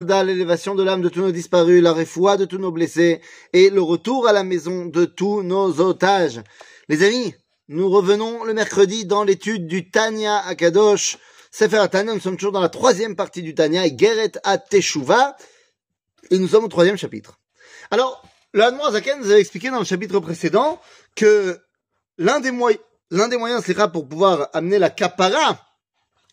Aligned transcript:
l'élévation 0.00 0.76
de 0.76 0.84
l'âme 0.84 1.02
de 1.02 1.08
tous 1.08 1.22
nos 1.22 1.32
disparus, 1.32 1.82
la 1.82 1.92
réfoua 1.92 2.36
de 2.36 2.44
tous 2.44 2.58
nos 2.58 2.70
blessés 2.70 3.20
et 3.52 3.68
le 3.68 3.82
retour 3.82 4.28
à 4.28 4.32
la 4.32 4.44
maison 4.44 4.86
de 4.86 5.04
tous 5.04 5.42
nos 5.42 5.80
otages. 5.80 6.40
Les 6.88 7.02
amis, 7.02 7.34
nous 7.66 7.90
revenons 7.90 8.44
le 8.44 8.54
mercredi 8.54 9.06
dans 9.06 9.24
l'étude 9.24 9.66
du 9.66 9.90
Tanya 9.90 10.38
Akadosh. 10.46 11.18
Sefer 11.50 11.84
Tanya, 11.90 12.14
nous 12.14 12.20
sommes 12.20 12.36
toujours 12.36 12.52
dans 12.52 12.60
la 12.60 12.68
troisième 12.68 13.16
partie 13.16 13.42
du 13.42 13.56
Tanya, 13.56 13.86
et 13.86 13.98
Geret 13.98 14.30
à 14.44 14.56
Teshuva, 14.56 15.36
et 16.30 16.38
nous 16.38 16.46
sommes 16.46 16.64
au 16.64 16.68
troisième 16.68 16.96
chapitre. 16.96 17.40
Alors, 17.90 18.22
le 18.52 18.62
Zaken 18.92 19.18
nous 19.18 19.30
avait 19.32 19.40
expliqué 19.40 19.70
dans 19.70 19.80
le 19.80 19.84
chapitre 19.84 20.20
précédent 20.20 20.80
que 21.16 21.58
l'un 22.18 22.38
des 22.38 22.52
moyens, 22.52 22.80
l'un 23.10 23.26
des 23.26 23.36
moyens, 23.36 23.64
c'est 23.66 23.74
pour 23.90 24.08
pouvoir 24.08 24.48
amener 24.52 24.78
la 24.78 24.90
kapara 24.90 25.58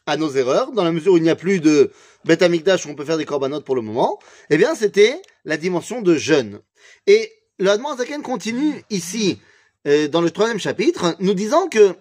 à 0.06 0.18
nos 0.18 0.32
erreurs, 0.32 0.72
dans 0.72 0.84
la 0.84 0.92
mesure 0.92 1.14
où 1.14 1.18
il 1.18 1.24
n'y 1.24 1.30
a 1.30 1.36
plus 1.36 1.60
de 1.60 1.92
Beth 2.26 2.42
Amikdash 2.42 2.86
où 2.86 2.90
on 2.90 2.96
peut 2.96 3.06
faire 3.06 3.18
des 3.18 3.26
corbanotes 3.26 3.66
pour 3.66 3.76
le 3.76 3.82
moment, 3.82 4.20
eh 4.50 4.58
bien, 4.58 4.76
c'était 4.76 5.22
la 5.46 5.58
dimension 5.58 6.02
de 6.02 6.16
jeûne. 6.16 6.60
Et 7.08 7.32
le 7.58 8.22
continue 8.22 8.84
ici, 8.90 9.40
euh, 9.88 10.08
dans 10.08 10.22
le 10.22 10.30
troisième 10.30 10.60
chapitre, 10.60 11.16
nous 11.20 11.34
disant 11.34 11.68
que, 11.68 11.96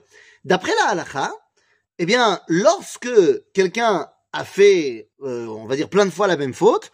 d'après 0.45 0.73
la 0.83 0.91
halakha, 0.91 1.33
eh 1.99 2.07
bien, 2.07 2.41
lorsque 2.49 3.09
quelqu'un 3.53 4.09
a 4.33 4.45
fait, 4.45 5.09
euh, 5.23 5.47
on 5.47 5.67
va 5.67 5.77
dire, 5.77 5.89
plein 5.89 6.05
de 6.05 6.11
fois 6.11 6.27
la 6.27 6.37
même 6.37 6.55
faute, 6.55 6.91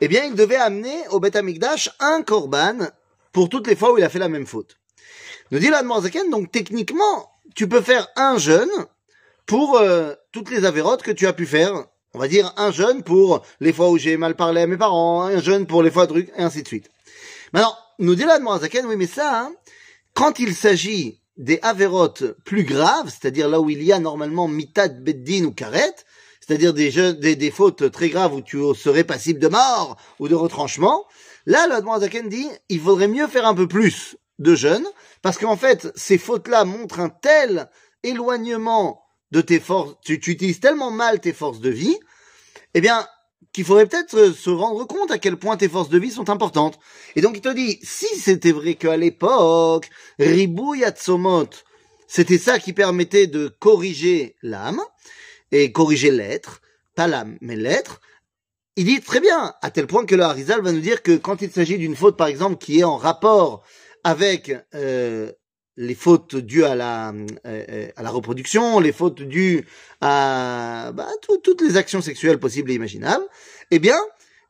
eh 0.00 0.08
bien, 0.08 0.24
il 0.24 0.34
devait 0.34 0.56
amener 0.56 1.06
au 1.10 1.20
Beth 1.20 1.36
Amikdash 1.36 1.90
un 2.00 2.22
korban 2.22 2.78
pour 3.32 3.48
toutes 3.48 3.66
les 3.66 3.76
fois 3.76 3.92
où 3.92 3.98
il 3.98 4.04
a 4.04 4.08
fait 4.08 4.18
la 4.18 4.28
même 4.28 4.46
faute. 4.46 4.76
Nous 5.50 5.58
dit 5.58 5.70
Zaken, 6.02 6.30
donc 6.30 6.50
techniquement, 6.50 7.30
tu 7.54 7.68
peux 7.68 7.80
faire 7.80 8.08
un 8.16 8.38
jeûne 8.38 8.70
pour 9.50 9.78
euh, 9.78 10.14
toutes 10.30 10.48
les 10.48 10.64
avérotes 10.64 11.02
que 11.02 11.10
tu 11.10 11.26
as 11.26 11.32
pu 11.32 11.44
faire. 11.44 11.86
On 12.14 12.20
va 12.20 12.28
dire 12.28 12.54
un 12.56 12.70
jeûne 12.70 13.02
pour 13.02 13.42
les 13.58 13.72
fois 13.72 13.90
où 13.90 13.98
j'ai 13.98 14.16
mal 14.16 14.36
parlé 14.36 14.60
à 14.60 14.66
mes 14.68 14.76
parents, 14.76 15.22
un 15.22 15.40
jeûne 15.40 15.66
pour 15.66 15.82
les 15.82 15.90
fois 15.90 16.06
de 16.06 16.12
trucs, 16.12 16.28
et 16.36 16.42
ainsi 16.42 16.62
de 16.62 16.68
suite. 16.68 16.88
Maintenant, 17.52 17.74
nous 17.98 18.14
dit 18.14 18.22
là 18.22 18.38
de 18.38 18.44
Morazaken, 18.44 18.86
oui, 18.86 18.94
mais 18.94 19.08
ça, 19.08 19.40
hein, 19.40 19.52
quand 20.14 20.38
il 20.38 20.54
s'agit 20.54 21.20
des 21.36 21.58
avérotes 21.62 22.22
plus 22.44 22.62
graves, 22.62 23.08
c'est-à-dire 23.08 23.48
là 23.48 23.60
où 23.60 23.68
il 23.68 23.82
y 23.82 23.92
a 23.92 23.98
normalement 23.98 24.46
mitad 24.46 25.02
beddin 25.02 25.46
ou 25.46 25.50
karet, 25.50 25.96
c'est-à-dire 26.40 26.72
des, 26.72 27.14
des, 27.14 27.34
des, 27.34 27.50
fautes 27.50 27.90
très 27.90 28.08
graves 28.08 28.34
où 28.34 28.42
tu 28.42 28.58
serais 28.76 29.02
passible 29.02 29.40
de 29.40 29.48
mort 29.48 29.96
ou 30.20 30.28
de 30.28 30.36
retranchement, 30.36 31.06
là, 31.46 31.66
le 31.66 31.82
Morazaken 31.82 32.28
dit, 32.28 32.48
il 32.68 32.78
faudrait 32.78 33.08
mieux 33.08 33.26
faire 33.26 33.48
un 33.48 33.56
peu 33.56 33.66
plus 33.66 34.16
de 34.38 34.54
jeûne, 34.54 34.86
parce 35.22 35.38
qu'en 35.38 35.56
fait, 35.56 35.88
ces 35.96 36.18
fautes-là 36.18 36.64
montrent 36.64 37.00
un 37.00 37.08
tel 37.08 37.68
éloignement 38.04 39.09
de 39.30 39.40
tes 39.40 39.60
forces, 39.60 39.94
tu, 40.04 40.14
utilises 40.14 40.60
tellement 40.60 40.90
mal 40.90 41.20
tes 41.20 41.32
forces 41.32 41.60
de 41.60 41.70
vie, 41.70 41.96
eh 42.74 42.80
bien, 42.80 43.06
qu'il 43.52 43.64
faudrait 43.64 43.86
peut-être 43.86 44.32
se 44.32 44.50
rendre 44.50 44.86
compte 44.86 45.10
à 45.10 45.18
quel 45.18 45.36
point 45.36 45.56
tes 45.56 45.68
forces 45.68 45.88
de 45.88 45.98
vie 45.98 46.10
sont 46.10 46.30
importantes. 46.30 46.78
Et 47.16 47.20
donc 47.20 47.36
il 47.36 47.40
te 47.40 47.52
dit, 47.52 47.78
si 47.82 48.06
c'était 48.16 48.52
vrai 48.52 48.74
qu'à 48.74 48.96
l'époque, 48.96 49.88
Ribou 50.18 50.74
Yatsomot, 50.74 51.50
c'était 52.06 52.38
ça 52.38 52.58
qui 52.58 52.72
permettait 52.72 53.26
de 53.26 53.48
corriger 53.48 54.36
l'âme, 54.42 54.80
et 55.52 55.72
corriger 55.72 56.10
l'être, 56.10 56.60
pas 56.94 57.06
l'âme, 57.06 57.38
mais 57.40 57.56
l'être, 57.56 58.00
il 58.76 58.84
dit 58.84 59.00
très 59.00 59.20
bien, 59.20 59.54
à 59.62 59.70
tel 59.70 59.86
point 59.86 60.06
que 60.06 60.14
le 60.14 60.22
Harizal 60.22 60.62
va 60.62 60.72
nous 60.72 60.80
dire 60.80 61.02
que 61.02 61.16
quand 61.16 61.42
il 61.42 61.50
s'agit 61.50 61.78
d'une 61.78 61.96
faute, 61.96 62.16
par 62.16 62.28
exemple, 62.28 62.56
qui 62.56 62.80
est 62.80 62.84
en 62.84 62.96
rapport 62.96 63.64
avec 64.04 64.52
euh, 64.74 65.32
les 65.80 65.94
fautes 65.94 66.36
dues 66.36 66.64
à 66.64 66.74
la, 66.74 67.14
euh, 67.46 67.88
à 67.96 68.02
la 68.02 68.10
reproduction, 68.10 68.80
les 68.80 68.92
fautes 68.92 69.22
dues 69.22 69.66
à 70.02 70.92
bah, 70.94 71.08
toutes 71.42 71.62
les 71.62 71.78
actions 71.78 72.02
sexuelles 72.02 72.38
possibles 72.38 72.70
et 72.70 72.74
imaginables, 72.74 73.24
eh 73.70 73.78
bien, 73.78 73.98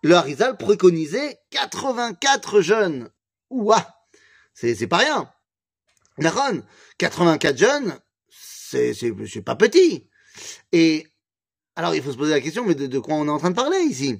le 0.02 0.14
Harizal 0.14 0.56
préconisait 0.56 1.38
84 1.50 2.60
jeunes. 2.62 3.10
Ouah 3.48 3.86
C'est, 4.54 4.74
c'est 4.74 4.88
pas 4.88 4.96
rien. 4.96 5.30
Naron, 6.18 6.64
84 6.98 7.56
jeunes, 7.56 7.94
c'est, 8.28 8.92
c'est, 8.92 9.14
c'est 9.32 9.42
pas 9.42 9.54
petit. 9.54 10.08
Et, 10.72 11.06
alors 11.76 11.94
il 11.94 12.02
faut 12.02 12.10
se 12.10 12.16
poser 12.16 12.32
la 12.32 12.40
question, 12.40 12.64
mais 12.64 12.74
de, 12.74 12.98
quoi 12.98 13.14
on 13.14 13.28
est 13.28 13.30
en 13.30 13.38
train 13.38 13.50
de 13.50 13.56
parler 13.56 13.78
ici? 13.82 14.18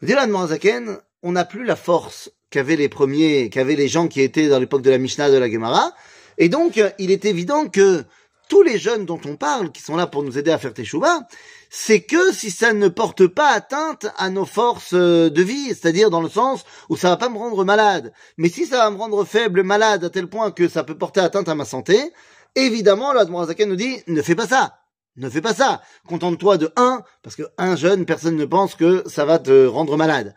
Dylan 0.00 0.30
Morazaken, 0.30 0.96
on 1.22 1.32
n'a 1.32 1.44
plus 1.44 1.66
la 1.66 1.76
force 1.76 2.30
qu'avaient 2.48 2.76
les 2.76 2.88
premiers, 2.88 3.50
qu'avaient 3.50 3.76
les 3.76 3.88
gens 3.88 4.08
qui 4.08 4.22
étaient 4.22 4.48
dans 4.48 4.58
l'époque 4.58 4.82
de 4.82 4.90
la 4.90 4.98
Mishnah 4.98 5.30
de 5.30 5.36
la 5.36 5.50
Gemara, 5.50 5.92
et 6.38 6.48
donc, 6.48 6.80
il 6.98 7.10
est 7.10 7.24
évident 7.24 7.68
que 7.68 8.04
tous 8.48 8.62
les 8.62 8.78
jeunes 8.78 9.06
dont 9.06 9.20
on 9.24 9.36
parle, 9.36 9.72
qui 9.72 9.82
sont 9.82 9.96
là 9.96 10.06
pour 10.06 10.22
nous 10.22 10.38
aider 10.38 10.50
à 10.50 10.58
faire 10.58 10.74
Teshuvah, 10.74 11.26
c'est 11.70 12.02
que 12.02 12.32
si 12.32 12.50
ça 12.50 12.72
ne 12.72 12.88
porte 12.88 13.26
pas 13.26 13.50
atteinte 13.50 14.06
à 14.16 14.30
nos 14.30 14.44
forces 14.44 14.94
euh, 14.94 15.30
de 15.30 15.42
vie, 15.42 15.68
c'est-à-dire 15.68 16.10
dans 16.10 16.20
le 16.20 16.28
sens 16.28 16.64
où 16.88 16.96
ça 16.96 17.08
va 17.08 17.16
pas 17.16 17.28
me 17.28 17.38
rendre 17.38 17.64
malade. 17.64 18.12
Mais 18.36 18.48
si 18.48 18.66
ça 18.66 18.76
va 18.78 18.90
me 18.90 18.96
rendre 18.96 19.24
faible, 19.24 19.62
malade, 19.62 20.04
à 20.04 20.10
tel 20.10 20.28
point 20.28 20.50
que 20.50 20.68
ça 20.68 20.84
peut 20.84 20.96
porter 20.96 21.20
atteinte 21.20 21.48
à 21.48 21.54
ma 21.54 21.64
santé, 21.64 22.12
évidemment, 22.54 23.12
l'Admorazaken 23.12 23.68
nous 23.68 23.76
dit, 23.76 24.02
ne 24.06 24.22
fais 24.22 24.34
pas 24.34 24.46
ça. 24.46 24.78
Ne 25.16 25.30
fais 25.30 25.40
pas 25.40 25.54
ça. 25.54 25.80
Contente-toi 26.06 26.58
de 26.58 26.72
un, 26.76 27.02
parce 27.22 27.36
que 27.36 27.44
un 27.56 27.76
jeune, 27.76 28.04
personne 28.04 28.36
ne 28.36 28.44
pense 28.44 28.74
que 28.74 29.04
ça 29.08 29.24
va 29.24 29.38
te 29.38 29.66
rendre 29.66 29.96
malade. 29.96 30.34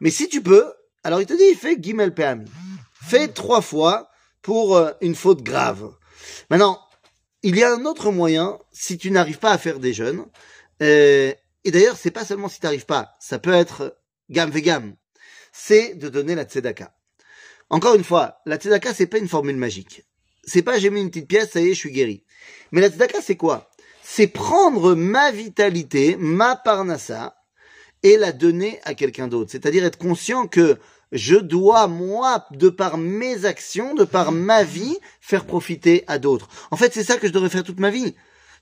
Mais 0.00 0.10
si 0.10 0.28
tu 0.28 0.42
peux, 0.42 0.72
alors 1.02 1.20
il 1.20 1.26
te 1.26 1.34
dit, 1.34 1.54
fais 1.54 1.76
Peami. 1.76 2.44
Fais 3.02 3.28
trois 3.28 3.62
fois 3.62 4.08
pour 4.48 4.78
euh, 4.78 4.92
une 5.02 5.14
faute 5.14 5.42
grave. 5.42 5.92
Maintenant, 6.48 6.80
il 7.42 7.54
y 7.58 7.62
a 7.62 7.70
un 7.70 7.84
autre 7.84 8.10
moyen 8.10 8.58
si 8.72 8.96
tu 8.96 9.10
n'arrives 9.10 9.38
pas 9.38 9.50
à 9.50 9.58
faire 9.58 9.78
des 9.78 9.92
jeûnes. 9.92 10.24
Euh, 10.80 11.34
et 11.64 11.70
d'ailleurs, 11.70 11.98
c'est 11.98 12.10
pas 12.10 12.24
seulement 12.24 12.48
si 12.48 12.58
tu 12.58 12.64
n'arrives 12.64 12.86
pas, 12.86 13.14
ça 13.20 13.38
peut 13.38 13.52
être 13.52 13.98
gamme 14.30 14.48
vegan. 14.50 14.96
C'est 15.52 15.96
de 15.96 16.08
donner 16.08 16.34
la 16.34 16.44
tzedaka. 16.44 16.96
Encore 17.68 17.94
une 17.94 18.04
fois, 18.04 18.40
la 18.46 18.56
tzedaka 18.56 18.94
c'est 18.94 19.06
pas 19.06 19.18
une 19.18 19.28
formule 19.28 19.56
magique. 19.56 20.06
C'est 20.44 20.62
pas 20.62 20.78
j'ai 20.78 20.88
mis 20.88 21.02
une 21.02 21.10
petite 21.10 21.28
pièce, 21.28 21.50
ça 21.50 21.60
y 21.60 21.66
est, 21.66 21.74
je 21.74 21.80
suis 21.80 21.92
guéri. 21.92 22.24
Mais 22.72 22.80
la 22.80 22.88
tzedaka 22.88 23.20
c'est 23.20 23.36
quoi? 23.36 23.68
C'est 24.02 24.28
prendre 24.28 24.94
ma 24.94 25.30
vitalité, 25.30 26.16
ma 26.16 26.56
parnassa, 26.56 27.36
et 28.02 28.16
la 28.16 28.32
donner 28.32 28.80
à 28.84 28.94
quelqu'un 28.94 29.28
d'autre. 29.28 29.50
C'est-à-dire 29.50 29.84
être 29.84 29.98
conscient 29.98 30.46
que 30.46 30.78
je 31.12 31.36
dois, 31.36 31.86
moi, 31.86 32.46
de 32.52 32.68
par 32.68 32.98
mes 32.98 33.44
actions, 33.44 33.94
de 33.94 34.04
par 34.04 34.32
ma 34.32 34.62
vie, 34.62 34.98
faire 35.20 35.46
profiter 35.46 36.04
à 36.06 36.18
d'autres. 36.18 36.48
En 36.70 36.76
fait, 36.76 36.92
c'est 36.92 37.04
ça 37.04 37.16
que 37.16 37.26
je 37.26 37.32
devrais 37.32 37.50
faire 37.50 37.64
toute 37.64 37.80
ma 37.80 37.90
vie. 37.90 38.14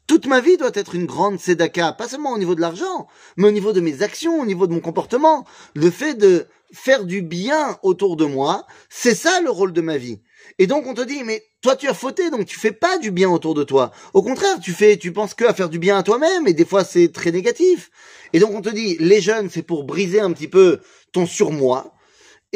Toute 0.06 0.26
ma 0.26 0.40
vie 0.40 0.56
doit 0.56 0.70
être 0.74 0.94
une 0.94 1.06
grande 1.06 1.38
tzedaka, 1.38 1.92
pas 1.92 2.08
seulement 2.08 2.32
au 2.32 2.38
niveau 2.38 2.54
de 2.54 2.60
l'argent, 2.60 3.08
mais 3.36 3.48
au 3.48 3.50
niveau 3.50 3.72
de 3.72 3.80
mes 3.80 4.02
actions, 4.02 4.40
au 4.40 4.46
niveau 4.46 4.68
de 4.68 4.72
mon 4.72 4.80
comportement. 4.80 5.44
Le 5.74 5.90
fait 5.90 6.14
de 6.14 6.46
faire 6.72 7.04
du 7.04 7.22
bien 7.22 7.78
autour 7.82 8.16
de 8.16 8.24
moi, 8.24 8.66
c'est 8.88 9.16
ça 9.16 9.40
le 9.40 9.50
rôle 9.50 9.72
de 9.72 9.80
ma 9.80 9.96
vie. 9.96 10.20
Et 10.60 10.68
donc 10.68 10.86
on 10.86 10.94
te 10.94 11.00
dit, 11.00 11.24
mais 11.24 11.42
toi 11.60 11.74
tu 11.74 11.88
as 11.88 11.94
fauté, 11.94 12.30
donc 12.30 12.46
tu 12.46 12.56
fais 12.56 12.70
pas 12.70 12.98
du 12.98 13.10
bien 13.10 13.28
autour 13.28 13.54
de 13.54 13.64
toi. 13.64 13.90
Au 14.14 14.22
contraire, 14.22 14.60
tu 14.60 14.72
fais, 14.72 14.96
tu 14.96 15.12
penses 15.12 15.34
que 15.34 15.44
à 15.44 15.54
faire 15.54 15.68
du 15.68 15.80
bien 15.80 15.98
à 15.98 16.04
toi-même, 16.04 16.46
et 16.46 16.54
des 16.54 16.64
fois 16.64 16.84
c'est 16.84 17.08
très 17.12 17.32
négatif. 17.32 17.90
Et 18.32 18.38
donc 18.38 18.52
on 18.54 18.62
te 18.62 18.68
dit, 18.68 18.96
les 19.00 19.20
jeunes, 19.20 19.50
c'est 19.50 19.62
pour 19.62 19.82
briser 19.82 20.20
un 20.20 20.32
petit 20.32 20.48
peu 20.48 20.80
ton 21.10 21.26
surmoi, 21.26 21.95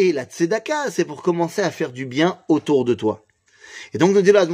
et 0.00 0.12
la 0.12 0.24
tzedaka, 0.24 0.90
c'est 0.90 1.04
pour 1.04 1.22
commencer 1.22 1.60
à 1.60 1.70
faire 1.70 1.92
du 1.92 2.06
bien 2.06 2.38
autour 2.48 2.86
de 2.86 2.94
toi. 2.94 3.26
Et 3.92 3.98
donc, 3.98 4.12
nous 4.12 4.22
dit 4.22 4.32
là, 4.32 4.46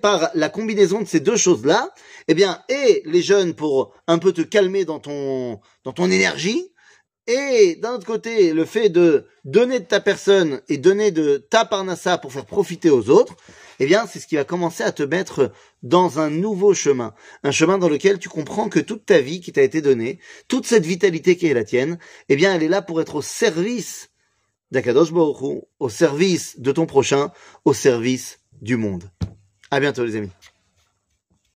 par 0.00 0.30
la 0.34 0.48
combinaison 0.50 1.00
de 1.00 1.06
ces 1.06 1.20
deux 1.20 1.36
choses-là, 1.36 1.88
eh 2.28 2.34
bien, 2.34 2.62
et 2.68 3.02
les 3.06 3.22
jeunes 3.22 3.54
pour 3.54 3.94
un 4.06 4.18
peu 4.18 4.32
te 4.32 4.42
calmer 4.42 4.84
dans 4.84 4.98
ton, 4.98 5.60
dans 5.84 5.92
ton 5.92 6.10
énergie, 6.10 6.70
et 7.26 7.76
d'un 7.76 7.94
autre 7.94 8.06
côté, 8.06 8.52
le 8.52 8.64
fait 8.64 8.88
de 8.90 9.26
donner 9.44 9.78
de 9.80 9.84
ta 9.84 10.00
personne 10.00 10.60
et 10.68 10.76
donner 10.76 11.12
de 11.12 11.38
ta 11.38 11.64
parnassa 11.64 12.18
pour 12.18 12.32
faire 12.32 12.46
profiter 12.46 12.90
aux 12.90 13.08
autres, 13.08 13.36
eh 13.78 13.86
bien, 13.86 14.06
c'est 14.06 14.18
ce 14.18 14.26
qui 14.26 14.36
va 14.36 14.44
commencer 14.44 14.82
à 14.82 14.92
te 14.92 15.02
mettre 15.02 15.50
dans 15.82 16.18
un 16.18 16.28
nouveau 16.28 16.74
chemin. 16.74 17.14
Un 17.42 17.52
chemin 17.52 17.78
dans 17.78 17.88
lequel 17.88 18.18
tu 18.18 18.28
comprends 18.28 18.68
que 18.68 18.80
toute 18.80 19.06
ta 19.06 19.20
vie 19.20 19.40
qui 19.40 19.52
t'a 19.52 19.62
été 19.62 19.80
donnée, 19.80 20.18
toute 20.48 20.66
cette 20.66 20.84
vitalité 20.84 21.36
qui 21.36 21.46
est 21.46 21.54
la 21.54 21.64
tienne, 21.64 21.98
eh 22.28 22.36
bien, 22.36 22.54
elle 22.54 22.62
est 22.62 22.68
là 22.68 22.82
pour 22.82 23.00
être 23.00 23.14
au 23.14 23.22
service 23.22 24.09
d'Akadosh 24.70 25.12
Baruch 25.12 25.62
au 25.78 25.88
service 25.88 26.58
de 26.60 26.72
ton 26.72 26.86
prochain, 26.86 27.32
au 27.64 27.72
service 27.72 28.40
du 28.60 28.76
monde. 28.76 29.10
À 29.70 29.80
bientôt 29.80 30.04
les 30.04 30.16
amis. 30.16 30.30